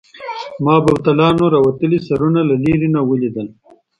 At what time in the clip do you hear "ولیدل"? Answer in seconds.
3.09-3.47